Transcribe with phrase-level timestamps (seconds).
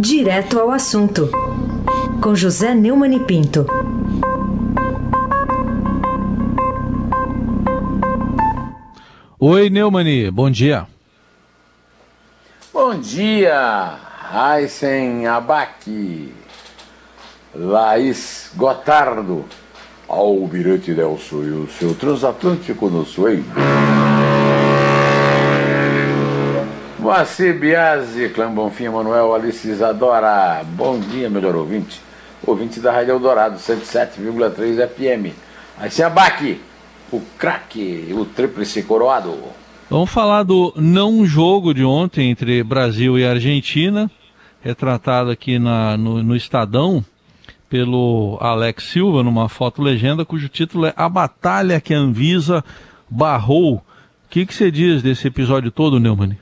[0.00, 1.28] Direto ao assunto,
[2.22, 3.66] com José Neumann e Pinto.
[9.40, 10.86] Oi, Neumani, bom dia.
[12.72, 13.98] Bom dia,
[14.32, 16.32] Aysen Abac,
[17.52, 19.46] Laís Gotardo,
[20.08, 23.42] Almirante Nelson e o seu transatlântico no Suei.
[27.08, 30.62] Moacir Biasi, Clã Bonfim, Manuel Alice Isadora.
[30.62, 32.02] Bom dia, melhor ouvinte.
[32.46, 35.34] Ouvinte da Rádio Eldorado, 107,3 FM.
[35.78, 36.60] Aí se abaque,
[37.10, 39.38] o craque, o tríplice coroado.
[39.88, 44.10] Vamos falar do não jogo de ontem entre Brasil e Argentina,
[44.60, 47.02] retratado aqui na, no, no Estadão
[47.70, 52.62] pelo Alex Silva, numa foto legenda, cujo título é A Batalha que a Anvisa
[53.08, 53.76] Barrou.
[53.76, 53.82] O
[54.28, 56.36] que, que você diz desse episódio todo, Neumann?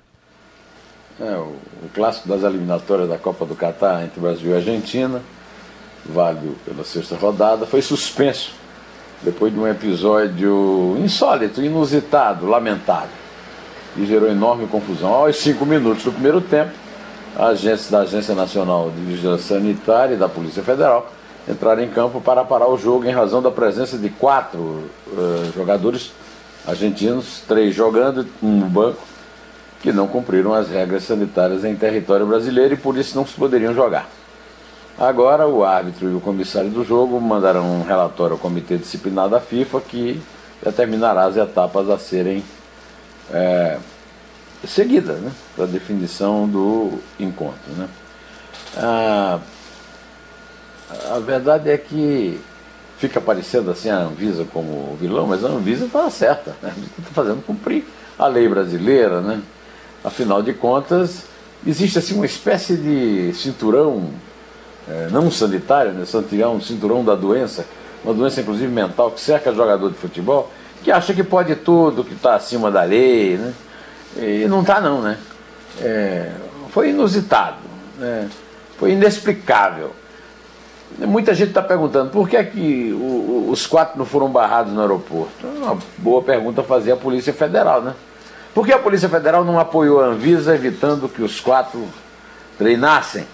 [1.18, 5.22] É, o, o, clássico das eliminatórias da Copa do Catar entre Brasil e Argentina,
[6.04, 8.52] válido pela sexta rodada, foi suspenso
[9.22, 13.16] depois de um episódio insólito, inusitado, lamentável,
[13.96, 15.14] e gerou enorme confusão.
[15.14, 16.72] Aos cinco minutos do primeiro tempo,
[17.34, 21.10] agentes da Agência Nacional de Vigilância Sanitária e da Polícia Federal
[21.48, 26.12] entraram em campo para parar o jogo em razão da presença de quatro uh, jogadores
[26.66, 28.98] argentinos, três jogando, um no banco,
[29.82, 33.74] que não cumpriram as regras sanitárias em território brasileiro e por isso não se poderiam
[33.74, 34.08] jogar.
[34.98, 39.40] Agora o árbitro e o comissário do jogo mandaram um relatório ao Comitê Disciplinar da
[39.40, 40.22] FIFA que
[40.62, 42.42] determinará as etapas a serem
[43.30, 43.78] é,
[44.66, 47.72] seguidas né, para a definição do encontro.
[47.76, 47.88] Né.
[48.76, 49.38] Ah,
[51.10, 52.40] a verdade é que
[52.98, 56.72] fica parecendo assim a Anvisa como vilão, mas a Anvisa está certa, né?
[56.98, 57.84] está fazendo cumprir
[58.18, 59.42] a lei brasileira, né?
[60.04, 61.24] Afinal de contas,
[61.66, 64.10] existe assim uma espécie de cinturão
[64.88, 67.66] é, não sanitário, né, cinturão, cinturão da doença,
[68.04, 70.50] uma doença inclusive mental que cerca jogador de futebol,
[70.82, 73.52] que acha que pode tudo, que está acima da lei, né?
[74.16, 75.18] E não está não, né?
[75.80, 76.30] É,
[76.70, 77.58] foi inusitado,
[77.98, 78.28] né?
[78.78, 79.92] foi inexplicável.
[80.98, 84.80] Muita gente está perguntando por que, é que o, os quatro não foram barrados no
[84.80, 85.44] aeroporto.
[85.44, 87.94] É uma boa pergunta fazer a Polícia Federal, né?
[88.56, 91.86] Por que a Polícia Federal não apoiou a Anvisa evitando que os quatro
[92.56, 93.26] treinassem?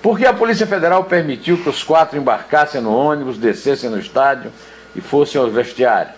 [0.00, 4.52] Por que a Polícia Federal permitiu que os quatro embarcassem no ônibus, descessem no estádio
[4.94, 6.12] e fossem ao vestiário?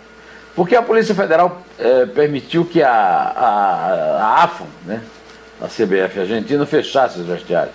[0.55, 4.51] Por que a Polícia Federal eh, permitiu que a, a, a
[4.85, 5.01] né,
[5.59, 7.75] a CBF argentina, fechasse os vestiários?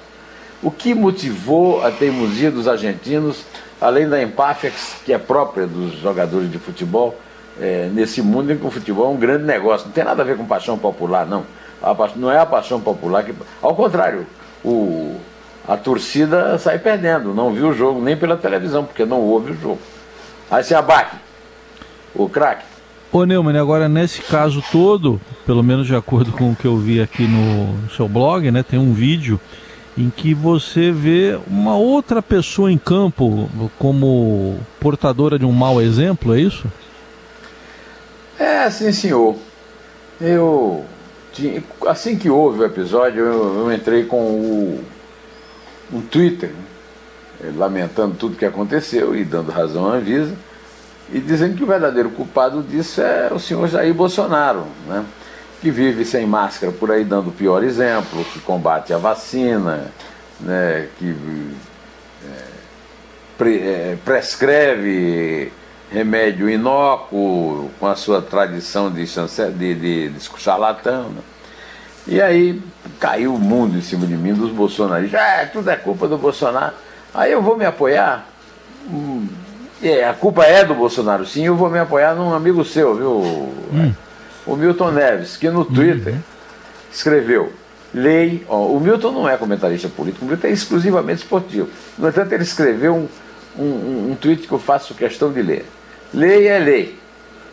[0.61, 3.43] O que motivou a teimosia dos argentinos,
[3.81, 4.71] além da empáfia
[5.03, 7.19] que é própria dos jogadores de futebol,
[7.59, 9.87] é, nesse mundo em que o futebol é um grande negócio.
[9.87, 11.45] Não tem nada a ver com paixão popular, não.
[11.81, 13.33] A, não é a paixão popular que.
[13.61, 14.25] Ao contrário,
[14.63, 15.15] o,
[15.67, 19.55] a torcida sai perdendo, não viu o jogo nem pela televisão, porque não houve o
[19.55, 19.79] jogo.
[20.49, 21.15] Aí se abaque,
[22.13, 22.65] o craque.
[23.11, 27.01] Ô Neumann, agora nesse caso todo, pelo menos de acordo com o que eu vi
[27.01, 29.39] aqui no seu blog, né, tem um vídeo
[29.97, 33.49] em que você vê uma outra pessoa em campo
[33.79, 36.67] como portadora de um mau exemplo, é isso?
[38.55, 39.35] É, sim, senhor.
[40.19, 40.85] Eu.
[41.85, 44.83] Assim que houve o episódio, eu, entrei com o,
[45.91, 46.51] um Twitter,
[47.37, 50.33] né, lamentando tudo que aconteceu e dando razão à Anvisa,
[51.11, 55.03] e dizendo que o verdadeiro culpado disso é o senhor Jair Bolsonaro, né?
[55.59, 59.91] que vive sem máscara por aí dando o pior exemplo, que combate a vacina,
[60.39, 60.87] né?
[60.97, 61.13] que
[62.25, 62.43] é,
[63.37, 65.51] pre, é, prescreve
[65.91, 71.09] remédio inócuo, com a sua tradição de, chance, de, de, de charlatão.
[71.09, 71.21] Né?
[72.07, 72.61] E aí
[72.99, 75.19] caiu o mundo em cima de mim, dos bolsonaristas.
[75.19, 76.73] É, tudo é culpa do Bolsonaro.
[77.13, 78.27] Aí eu vou me apoiar.
[78.89, 79.27] Hum,
[79.81, 83.11] é, a culpa é do Bolsonaro, sim, eu vou me apoiar num amigo seu, viu?
[83.73, 83.93] Hum.
[84.45, 86.19] O Milton Neves, que no Twitter uhum.
[86.91, 87.51] escreveu.
[87.93, 91.69] Lei, ó, o Milton não é comentarista político, o Milton é exclusivamente esportivo.
[91.97, 93.07] No entanto, ele escreveu um,
[93.57, 95.65] um, um tweet que eu faço questão de ler.
[96.13, 96.99] Lei é lei.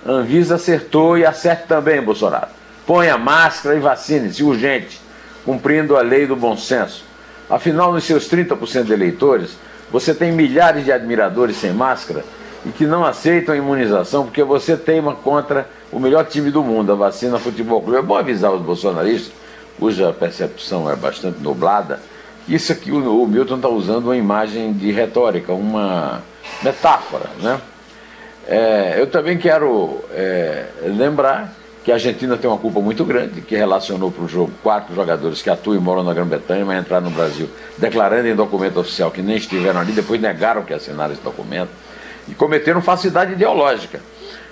[0.06, 2.48] Anvisa acertou e acerte também, Bolsonaro.
[2.86, 5.00] Ponha máscara e vacine-se urgente,
[5.44, 7.04] cumprindo a lei do bom senso.
[7.48, 9.56] Afinal, nos seus 30% de eleitores,
[9.90, 12.24] você tem milhares de admiradores sem máscara
[12.64, 16.92] e que não aceitam a imunização porque você teima contra o melhor time do mundo,
[16.92, 17.98] a vacina Futebol Clube.
[17.98, 19.32] É bom avisar os bolsonaristas,
[19.78, 22.00] cuja percepção é bastante nublada,
[22.48, 26.22] isso aqui o, Milton está usando uma imagem de retórica, uma
[26.62, 27.30] metáfora.
[27.40, 27.60] Né?
[28.46, 31.54] É, eu também quero é, lembrar
[31.84, 35.42] que a Argentina tem uma culpa muito grande, que relacionou para o jogo quatro jogadores
[35.42, 39.20] que atuam e moram na Grã-Bretanha, mas entraram no Brasil, declarando em documento oficial que
[39.20, 41.70] nem estiveram ali, depois negaram que assinaram esse documento,
[42.28, 44.00] e cometeram falsidade ideológica.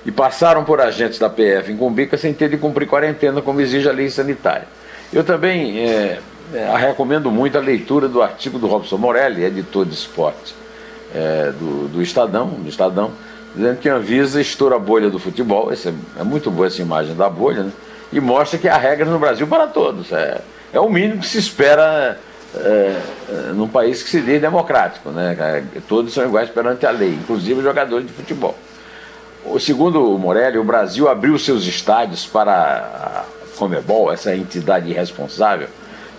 [0.04, 3.88] E passaram por agentes da PF em Cumbica sem ter de cumprir quarentena, como exige
[3.88, 4.66] a lei sanitária.
[5.12, 6.20] Eu também é,
[6.52, 10.54] é, recomendo muito a leitura do artigo do Robson Morelli, editor de esporte
[11.14, 13.12] é, do, do Estadão, do Estadão,
[13.54, 17.14] dizendo que a Anvisa estoura a bolha do futebol, essa, é muito boa essa imagem
[17.14, 17.72] da bolha, né?
[18.12, 20.12] e mostra que há regras no Brasil para todos.
[20.12, 20.40] É,
[20.72, 22.18] é o mínimo que se espera
[22.54, 25.10] é, é num país que se diz democrático.
[25.10, 25.36] Né?
[25.38, 28.56] É, todos são iguais perante a lei, inclusive os jogadores de futebol.
[29.44, 33.24] O, segundo o Morelli, o Brasil abriu seus estádios para a
[33.56, 35.68] Comebol, essa entidade irresponsável,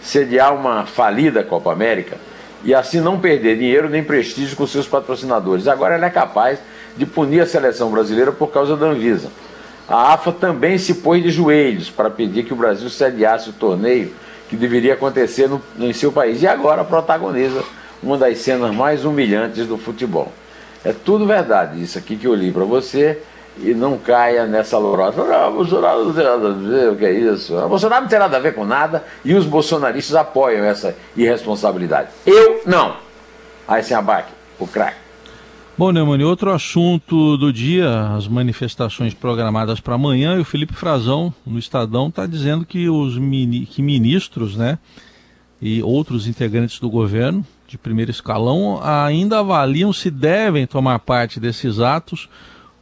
[0.01, 2.17] sediar uma falida Copa América
[2.63, 5.67] e assim não perder dinheiro nem prestígio com seus patrocinadores.
[5.67, 6.59] Agora ela é capaz
[6.95, 9.29] de punir a seleção brasileira por causa da Anvisa.
[9.87, 14.13] A AFA também se pôs de joelhos para pedir que o Brasil sediasse o torneio
[14.49, 17.63] que deveria acontecer no, em seu país e agora protagoniza
[18.01, 20.31] uma das cenas mais humilhantes do futebol.
[20.83, 23.21] É tudo verdade, isso aqui que eu li para você,
[23.57, 25.21] e não caia nessa lorota.
[25.21, 27.53] Ah, Bolsonaro não tem nada a ver, o que é isso?
[27.67, 32.09] Bolsonaro não tem nada a ver com nada e os bolsonaristas apoiam essa irresponsabilidade.
[32.25, 32.95] Eu não.
[33.67, 35.01] Aí sem abaque, o craque.
[35.77, 41.33] Bom, Neumann, outro assunto do dia, as manifestações programadas para amanhã, e o Felipe Frazão,
[41.45, 44.77] no Estadão, está dizendo que os mini, que ministros né,
[45.61, 51.79] e outros integrantes do governo de primeiro escalão ainda avaliam se devem tomar parte desses
[51.79, 52.27] atos.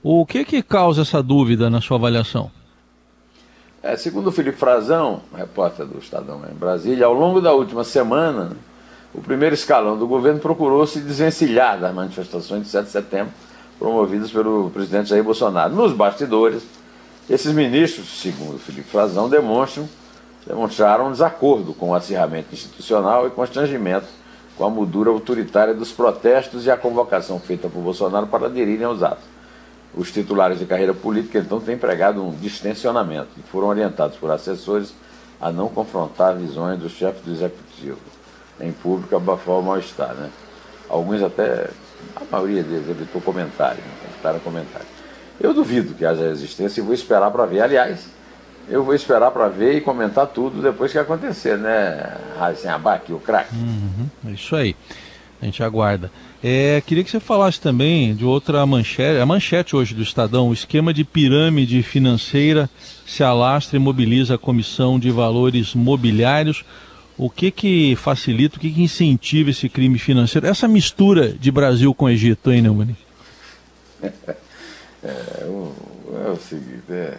[0.01, 2.49] O que que causa essa dúvida na sua avaliação?
[3.83, 8.51] É, segundo o Felipe Frazão, repórter do Estadão em Brasília, ao longo da última semana,
[9.13, 13.33] o primeiro escalão do governo procurou se desvencilhar das manifestações de 7 de setembro
[13.77, 15.75] promovidas pelo presidente Jair Bolsonaro.
[15.75, 16.63] Nos bastidores,
[17.29, 19.87] esses ministros, segundo Felipe Frazão, demonstram,
[20.47, 24.07] demonstraram desacordo com o acirramento institucional e constrangimento
[24.57, 29.03] com a moldura autoritária dos protestos e a convocação feita por Bolsonaro para aderirem aos
[29.03, 29.38] atos.
[29.94, 34.94] Os titulares de carreira política, então, têm pregado um distensionamento e foram orientados por assessores
[35.41, 37.97] a não confrontar visões do chefe do executivo
[38.62, 40.13] em público abafar o mal-estar.
[40.13, 40.30] Né?
[40.89, 41.69] Alguns até,
[42.15, 44.09] a maioria deles evitou comentário, né?
[44.13, 44.88] evitaram comentário.
[45.39, 47.62] Eu duvido que haja resistência e vou esperar para ver.
[47.62, 48.07] Aliás,
[48.68, 53.19] eu vou esperar para ver e comentar tudo depois que acontecer, né, Raíssen Abac, o
[53.19, 53.56] craque?
[53.56, 54.75] Uhum, é isso aí.
[55.42, 56.12] A gente aguarda.
[56.41, 60.53] É, queria que você falasse também de outra manchete, a manchete hoje do Estadão, o
[60.53, 62.69] esquema de pirâmide financeira
[63.06, 66.63] se alastra e mobiliza a Comissão de Valores Mobiliários.
[67.18, 70.47] O que que facilita, o que que incentiva esse crime financeiro?
[70.47, 72.95] Essa mistura de Brasil com Egito, hein, Neumann?
[75.01, 75.74] É, o,
[76.25, 77.18] é o seguinte, é,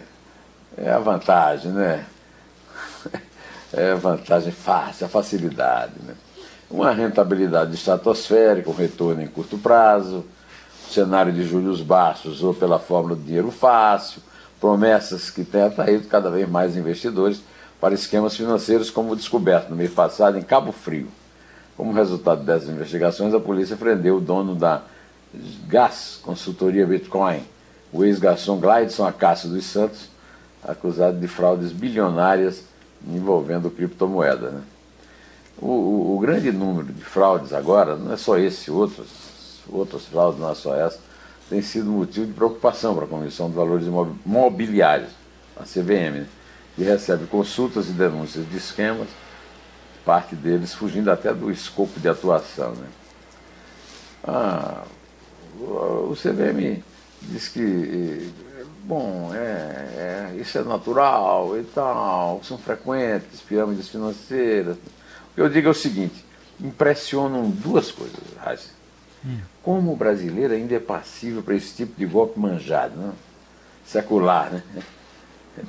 [0.77, 2.05] é a vantagem, né?
[3.73, 6.13] É a vantagem fácil, a facilidade, né?
[6.71, 10.23] Uma rentabilidade estratosférica, um retorno em curto prazo,
[10.89, 14.21] cenário de juros baixos ou pela fórmula do dinheiro fácil,
[14.59, 17.41] promessas que têm atraído cada vez mais investidores
[17.79, 21.07] para esquemas financeiros como descoberto no mês passado em Cabo Frio.
[21.75, 24.83] Como resultado dessas investigações, a polícia prendeu o dono da
[25.67, 27.43] Gas Consultoria Bitcoin,
[27.91, 30.09] o ex-garçom Glideson Acácio dos Santos,
[30.63, 32.63] acusado de fraudes bilionárias
[33.05, 34.51] envolvendo criptomoeda.
[34.51, 34.61] Né?
[35.57, 39.07] O, o, o, grande número de fraudes agora, não é só esse, outros,
[39.69, 40.99] outras fraudes, não é só essa,
[41.49, 43.85] tem sido motivo de preocupação para a Comissão de Valores
[44.25, 45.11] Mobiliários,
[45.55, 46.21] a CVM.
[46.21, 46.27] Né?
[46.75, 49.07] que recebe consultas e denúncias de esquemas,
[50.05, 52.71] parte deles fugindo até do escopo de atuação.
[52.71, 52.87] Né?
[54.23, 54.83] Ah,
[55.59, 56.81] o CVM
[57.21, 58.31] diz que,
[58.83, 64.77] bom, é, é, isso é natural e tal, são frequentes, pirâmides financeiras.
[65.31, 66.25] O que eu digo é o seguinte,
[66.59, 68.69] impressionam duas coisas, Raíssa.
[69.25, 69.39] Hum.
[69.63, 73.13] Como o brasileiro ainda é passível para esse tipo de golpe manjado, não?
[73.85, 74.63] secular, né?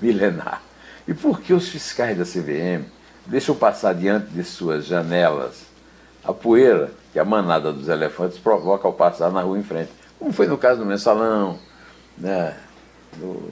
[0.01, 0.63] milenar.
[1.07, 2.85] E por que os fiscais da CVM
[3.27, 5.65] deixam passar diante de suas janelas
[6.25, 9.91] a poeira que a manada dos elefantes provoca ao passar na rua em frente?
[10.19, 11.59] Como foi no caso do mensalão,
[12.17, 12.57] né?
[13.17, 13.43] Do,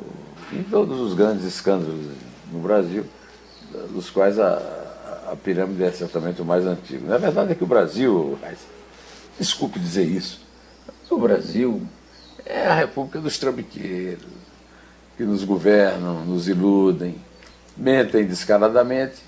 [0.53, 2.07] em todos os grandes escândalos
[2.53, 3.05] no Brasil,
[3.91, 4.80] dos quais a,
[5.31, 7.07] a pirâmide é certamente o mais antigo.
[7.07, 8.39] Na verdade é que o Brasil,
[9.39, 10.41] desculpe dizer isso,
[11.11, 11.83] o Brasil
[12.45, 14.25] é a república dos trambiqueiros,
[15.17, 17.17] que nos governam, nos iludem,
[17.77, 19.23] mentem descaradamente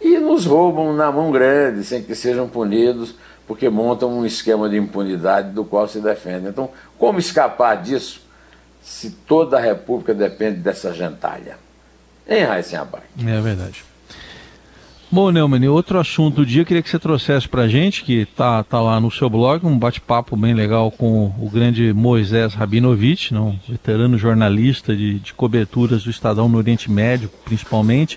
[0.00, 3.14] e nos roubam na mão grande, sem que sejam punidos,
[3.46, 6.50] porque montam um esquema de impunidade do qual se defendem.
[6.50, 8.22] Então, como escapar disso
[8.82, 11.58] se toda a República depende dessa gentalha?
[12.30, 13.04] em Raíssen Abac.
[13.18, 13.84] É verdade.
[15.12, 18.62] Bom, Neumann, outro assunto do dia, queria que você trouxesse para a gente, que tá,
[18.62, 23.58] tá lá no seu blog, um bate-papo bem legal com o grande Moisés Rabinovich, um
[23.68, 28.16] veterano jornalista de, de coberturas do Estadão no Oriente Médio, principalmente.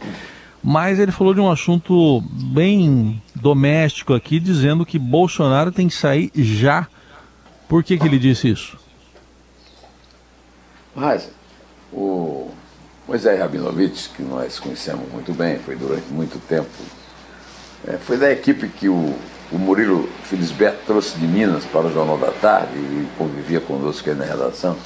[0.63, 6.31] Mas ele falou de um assunto bem doméstico aqui, dizendo que Bolsonaro tem que sair
[6.35, 6.87] já.
[7.67, 8.77] Por que, que ele disse isso?
[10.95, 11.31] Mas
[11.91, 12.51] o
[13.07, 16.69] Moisés Rabinovich, que nós conhecemos muito bem, foi durante muito tempo,
[17.85, 19.13] é, foi da equipe que o,
[19.51, 24.15] o Murilo Felisberto trouxe de Minas para o Jornal da Tarde e convivia conosco aí
[24.15, 24.77] na redação.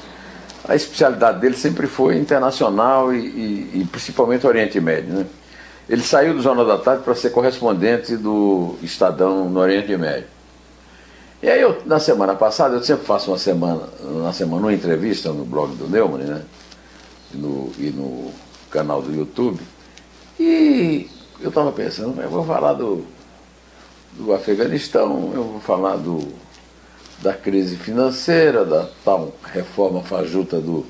[0.68, 5.14] A especialidade dele sempre foi internacional e, e, e principalmente Oriente Médio.
[5.14, 5.26] Né?
[5.88, 10.26] Ele saiu do Jornal da Tarde para ser correspondente do Estadão no Oriente Médio.
[11.42, 15.32] E aí eu, na semana passada, eu sempre faço uma semana, na semana uma entrevista
[15.32, 16.42] no blog do Neumann, né?
[17.34, 18.32] No, e no
[18.70, 19.62] canal do YouTube.
[20.40, 21.10] E
[21.42, 23.06] eu estava pensando, eu vou falar do,
[24.14, 26.28] do Afeganistão, eu vou falar do,
[27.22, 30.86] da crise financeira, da tal reforma fajuta do,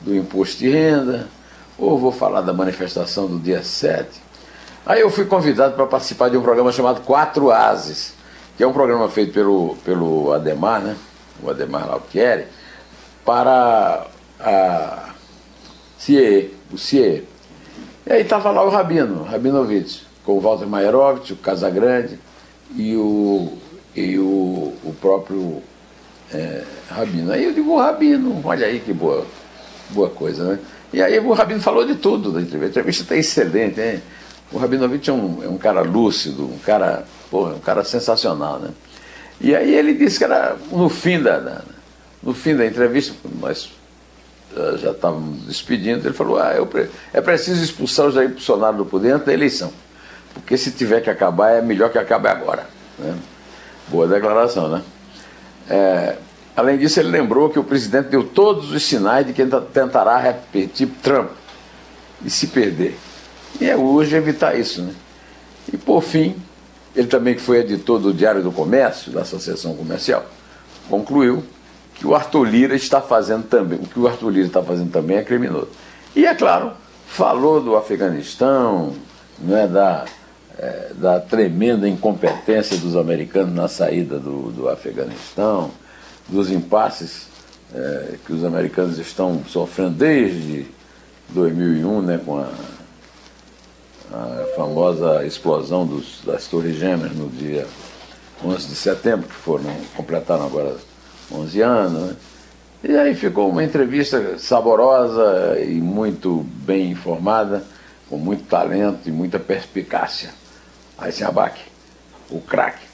[0.00, 1.28] do imposto de renda,
[1.78, 4.08] ou vou falar da manifestação do dia 7.
[4.84, 8.14] Aí eu fui convidado para participar de um programa chamado Quatro Ases,
[8.56, 10.96] que é um programa feito pelo, pelo Ademar, né?
[11.42, 12.46] o Ademar Lauquieri,
[13.24, 14.06] para
[14.38, 15.09] a
[16.00, 17.24] CIE, o CIE.
[18.06, 22.18] E aí estava lá o Rabino, Rabinovitch, com o Walter Maierovitch, o Casagrande
[22.74, 23.52] e o,
[23.94, 25.62] e o, o próprio
[26.32, 27.30] é, Rabino.
[27.30, 29.26] Aí eu digo, Rabino, olha aí que boa,
[29.90, 30.58] boa coisa, né?
[30.90, 32.66] E aí o Rabino falou de tudo da entrevista.
[32.66, 34.02] A entrevista está excelente, hein?
[34.50, 38.70] O Rabinovich é um, é um cara lúcido, um cara, porra, um cara sensacional, né?
[39.38, 41.62] E aí ele disse que era no fim da, da
[42.22, 43.70] no fim da entrevista, nós
[44.78, 46.68] já estávamos despedindo, ele falou, ah, eu,
[47.12, 49.72] é preciso expulsar o Jair Bolsonaro do poder antes da eleição,
[50.34, 52.66] porque se tiver que acabar, é melhor que acabe agora.
[52.98, 53.14] Né?
[53.88, 54.82] Boa declaração, né?
[55.68, 56.16] É,
[56.56, 60.88] além disso, ele lembrou que o presidente deu todos os sinais de que tentará repetir
[61.02, 61.30] Trump
[62.24, 62.98] e se perder.
[63.60, 64.82] E é hoje evitar isso.
[64.82, 64.92] Né?
[65.72, 66.36] E por fim,
[66.94, 70.24] ele também que foi editor do Diário do Comércio, da Associação Comercial,
[70.88, 71.44] concluiu
[72.00, 75.18] que o Arthur Lira está fazendo também, o que o Arthur Lira está fazendo também
[75.18, 75.68] é criminoso.
[76.16, 76.72] E é claro,
[77.06, 78.94] falou do Afeganistão,
[79.38, 80.04] não é, da,
[80.58, 85.70] é, da tremenda incompetência dos americanos na saída do, do Afeganistão,
[86.26, 87.28] dos impasses
[87.72, 90.66] é, que os americanos estão sofrendo desde
[91.28, 92.48] 2001, né, com a
[94.12, 97.66] a famosa explosão dos, das Torres Gêmeas no dia
[98.44, 100.76] 11 de setembro, que foram, completaram agora
[101.32, 102.02] 11 anos.
[102.02, 102.16] Né?
[102.82, 107.62] E aí ficou uma entrevista saborosa e muito bem informada,
[108.08, 110.30] com muito talento e muita perspicácia.
[110.98, 111.62] Aí se abaque,
[112.30, 112.84] o craque.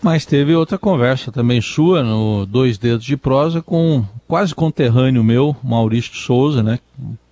[0.00, 5.56] Mas teve outra conversa também sua, no Dois Dedos de Prosa, com quase conterrâneo meu,
[5.62, 6.78] Maurício Souza, né?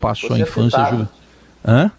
[0.00, 0.84] Passou Você a infância.
[0.90, 1.08] Ju...
[1.64, 1.90] Hã?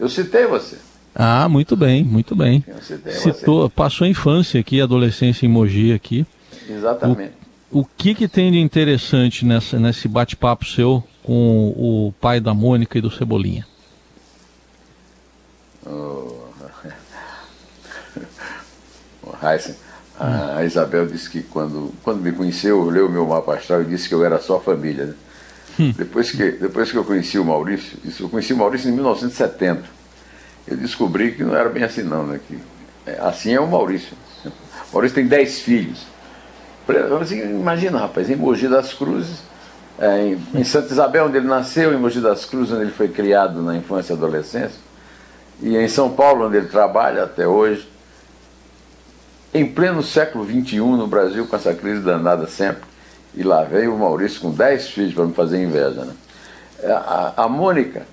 [0.00, 0.78] Eu citei você.
[1.14, 2.64] Ah, muito bem, muito bem.
[3.12, 3.74] Citou, você.
[3.74, 6.26] passou a infância aqui, adolescência em Mogi aqui.
[6.68, 7.34] Exatamente.
[7.70, 12.54] O, o que, que tem de interessante nessa, nesse bate-papo seu com o pai da
[12.54, 13.66] Mônica e do Cebolinha?
[15.84, 16.36] Oh.
[19.42, 19.74] Heisen,
[20.18, 24.08] a Isabel disse que quando, quando me conheceu, leu o meu mapa astral e disse
[24.08, 25.06] que eu era só família.
[25.06, 25.14] Né?
[25.78, 25.92] Hum.
[25.96, 29.84] Depois, que, depois que eu conheci o Maurício, isso, eu conheci o Maurício em 1970,
[30.66, 32.40] eu descobri que não era bem assim não, né?
[32.48, 32.58] Que,
[33.06, 34.16] é, assim é o Maurício.
[34.44, 36.06] O Maurício tem 10 filhos.
[37.20, 39.42] Assim, imagina, rapaz, em Mogi das Cruzes,
[39.98, 43.08] é, em, em, Santa Isabel, onde ele nasceu, em Mogi das Cruzes, onde ele foi
[43.08, 44.78] criado na infância e adolescência,
[45.60, 47.88] e em São Paulo, onde ele trabalha até hoje,
[49.52, 52.84] em pleno século XXI no Brasil, com essa crise danada sempre,
[53.34, 56.04] e lá veio o Maurício com 10 filhos para me fazer inveja.
[56.04, 56.14] Né?
[56.82, 58.06] É, a, a Mônica,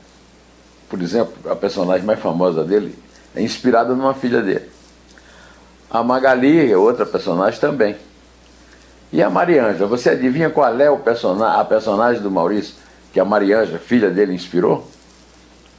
[0.89, 2.97] por exemplo, a personagem mais famosa dele,
[3.35, 4.69] é inspirada numa filha dele.
[5.91, 7.95] A Magali outra personagem também.
[9.13, 12.73] E a Marianja, você adivinha qual é o personagem, a personagem do Maurício
[13.13, 14.89] que a Marianja, filha dele, inspirou?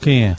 [0.01, 0.37] Quem é?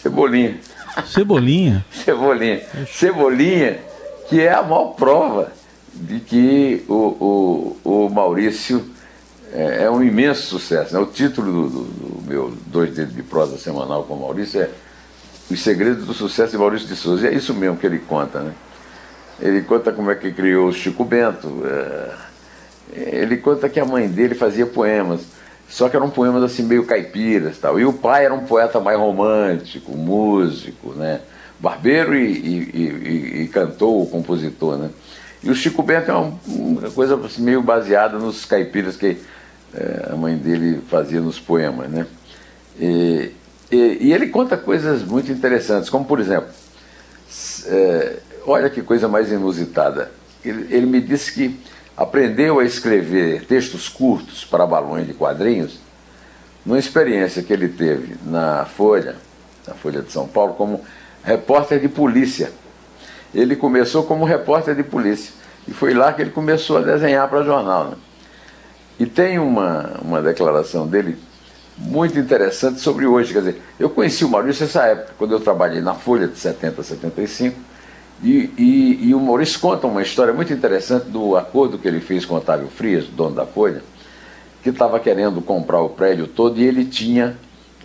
[0.00, 0.56] Cebolinha.
[1.04, 1.84] Cebolinha?
[1.90, 2.62] Cebolinha.
[2.86, 3.80] Cebolinha,
[4.28, 5.50] que é a maior prova
[5.92, 8.88] de que o, o, o Maurício
[9.52, 10.94] é, é, um imenso sucesso.
[10.94, 11.00] Né?
[11.00, 14.70] O título do, do, do, meu Dois Dedos de Prosa Semanal com o Maurício é
[15.50, 17.26] Os Segredos do Sucesso de Maurício de Souza.
[17.26, 18.38] E é isso mesmo que ele conta.
[18.38, 18.52] Né?
[19.42, 21.62] Ele conta como é que criou o Chico Bento.
[21.66, 22.12] É,
[22.94, 25.22] ele conta que a mãe dele fazia poemas.
[25.68, 27.80] só que eram poemas assim meio caipiras tal.
[27.80, 31.20] E o pai era um poeta mais romântico, músico, né?
[31.58, 34.76] barbeiro e, e, e, e cantor, compositor.
[34.76, 34.90] Né?
[35.42, 39.16] E o Chico Bento é uma, uma coisa assim, meio baseada nos caipiras que
[39.74, 41.88] é, a mãe dele fazia nos poemas.
[41.88, 42.06] Né?
[42.78, 43.32] E,
[43.70, 46.48] e, ele conta coisas muito interessantes, como por exemplo,
[47.66, 50.10] é, olha que coisa mais inusitada.
[50.44, 51.60] Ele, ele me disse que
[51.96, 55.80] aprendeu a escrever textos curtos para balões de quadrinhos
[56.64, 59.16] numa experiência que ele teve na Folha,
[59.66, 60.80] na Folha de São Paulo, como
[61.22, 62.52] repórter de polícia.
[63.34, 65.32] Ele começou como repórter de polícia
[65.66, 67.84] e foi lá que ele começou a desenhar para jornal.
[67.86, 67.96] Né?
[68.98, 71.16] E tem uma, uma declaração dele
[71.76, 73.32] muito interessante sobre hoje.
[73.32, 76.80] Quer dizer, eu conheci o Maurício nessa época, quando eu trabalhei na Folha de 70
[76.80, 77.58] a 75,
[78.22, 82.24] e, e, e, o Maurício conta uma história muito interessante do acordo que ele fez
[82.24, 83.82] com o Otávio Frias, dono da Folha,
[84.62, 87.36] que estava querendo comprar o prédio todo e ele tinha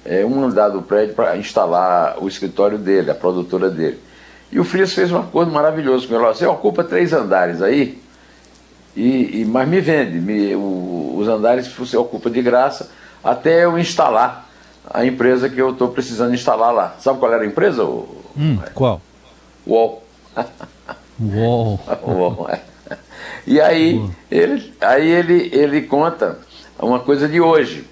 [0.05, 3.99] é, um andar do prédio para instalar o escritório dele, a produtora dele.
[4.51, 6.23] E o Frias fez um acordo maravilhoso com ele.
[6.25, 7.99] Você ocupa três andares aí,
[8.95, 10.19] e, e mas me vende.
[10.19, 12.91] Me, o, os andares você ocupa de graça
[13.23, 14.47] até eu instalar
[14.89, 16.95] a empresa que eu estou precisando instalar lá.
[16.99, 17.83] Sabe qual era a empresa?
[17.83, 19.01] Hum, qual?
[19.65, 20.06] UOL.
[21.19, 21.79] UOL.
[22.03, 22.61] UOL é.
[23.45, 26.39] E aí, ele, aí ele, ele conta
[26.79, 27.85] uma coisa de hoje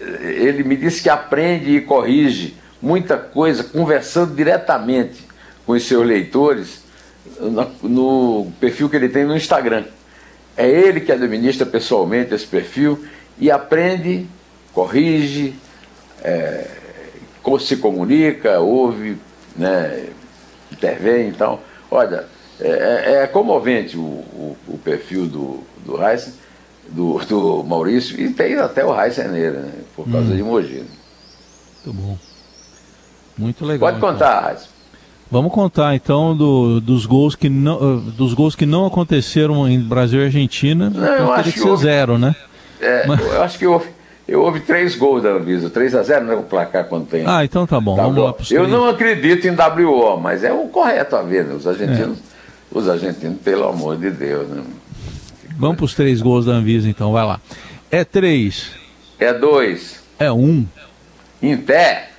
[0.00, 5.24] ele me disse que aprende e corrige muita coisa conversando diretamente
[5.64, 6.84] com os seus leitores
[7.82, 9.84] no, perfil que ele tem no Instagram.
[10.56, 13.04] É ele que administra pessoalmente esse perfil
[13.38, 14.26] e aprende,
[14.72, 15.54] corrige,
[16.22, 16.66] é,
[17.60, 19.18] se comunica, ouve,
[19.56, 20.06] né,
[20.72, 21.28] intervém.
[21.28, 22.24] Então, olha,
[22.60, 26.32] é, é, é comovente o, o, o, perfil do, do Heisen
[26.88, 29.72] do, do Maurício e tem até o Raizeneira, né?
[29.94, 30.36] Por causa hum.
[30.36, 30.84] de Mogi.
[31.84, 32.18] Muito bom.
[33.36, 33.90] Muito legal.
[33.90, 34.76] Pode contar, então.
[35.28, 40.20] Vamos contar então do, dos gols que não dos gols que não aconteceram em Brasil
[40.20, 40.88] e Argentina.
[40.88, 42.34] Não, então eu acho que, houve, zero, né?
[42.80, 43.20] É, Mas...
[43.20, 43.88] Eu acho que houve,
[44.28, 47.24] eu houve três gols da Anvisa, 3 a 0 né, o placar quando tem.
[47.26, 47.94] Ah, então tá bom.
[47.94, 51.54] Vamos lá eu não acredito em WO, mas é o correto a ver, né?
[51.54, 52.78] Os argentinos, é.
[52.78, 54.62] os argentinos, pelo amor de Deus, né?
[55.56, 57.40] Vamos para os três gols da Anvisa, então, vai lá.
[57.90, 58.72] É três.
[59.18, 60.02] É dois.
[60.18, 60.66] É um.
[61.40, 62.10] Em pé.